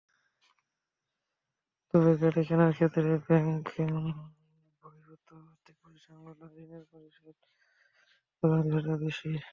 [1.89, 8.61] তবে গাড়ি কেনার ক্ষেত্রে ব্যাংকবহির্ভূত আর্থিক প্রতিষ্ঠানগুলোর ঋণের পরিমাণ
[8.63, 9.29] কিছুটা বেশি।